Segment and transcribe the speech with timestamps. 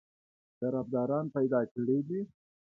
[0.59, 2.21] طرفداران پیدا کړي دي.